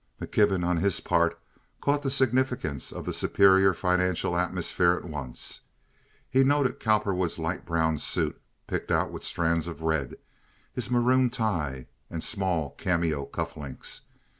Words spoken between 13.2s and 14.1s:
cuff links.